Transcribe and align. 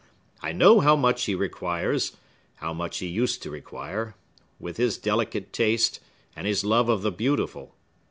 I 0.41 0.51
know 0.51 0.79
how 0.79 0.95
much 0.95 1.25
he 1.25 1.35
requires,—how 1.35 2.73
much 2.73 2.97
he 2.97 3.05
used 3.05 3.43
to 3.43 3.51
require,—with 3.51 4.77
his 4.77 4.97
delicate 4.97 5.53
taste, 5.53 5.99
and 6.35 6.47
his 6.47 6.63
love 6.63 6.89
of 6.89 7.03
the 7.03 7.11
beautiful. 7.11 7.75